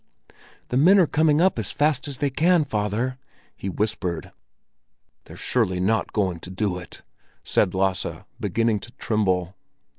[0.69, 3.19] "The men are coming up as fast as they can, father!"
[3.55, 4.31] he whispered.
[5.25, 7.03] "They're surely not going to do it?"
[7.43, 8.07] said Lasse,
[8.39, 9.53] beginning to tremble.